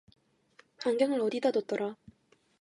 [0.83, 1.95] 안경을 어디다 뒀더라?